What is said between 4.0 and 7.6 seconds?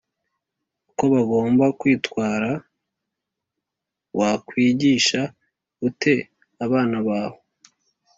Wakwigisha ute abana bawe